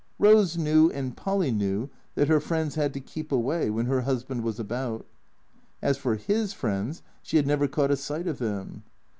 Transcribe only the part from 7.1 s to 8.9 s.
she had never caught a sight of them.